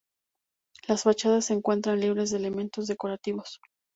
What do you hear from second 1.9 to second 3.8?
libres de elementos decorativos.